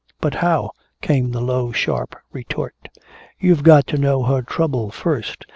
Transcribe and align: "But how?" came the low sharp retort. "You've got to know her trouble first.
"But 0.19 0.33
how?" 0.33 0.71
came 1.03 1.29
the 1.29 1.41
low 1.41 1.71
sharp 1.71 2.15
retort. 2.31 2.73
"You've 3.39 3.61
got 3.61 3.85
to 3.89 3.99
know 3.99 4.23
her 4.23 4.41
trouble 4.41 4.89
first. 4.89 5.45